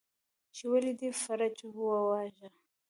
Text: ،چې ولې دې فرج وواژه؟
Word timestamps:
،چې 0.55 0.63
ولې 0.71 0.93
دې 0.99 1.09
فرج 1.23 1.55
وواژه؟ 1.77 2.47